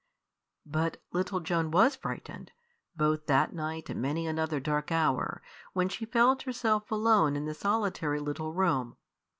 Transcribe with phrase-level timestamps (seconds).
[0.65, 2.51] But little Joan was frightened,
[2.95, 5.43] both that night and many another dark hour,
[5.73, 8.97] when she felt herself alone in the solitary little room.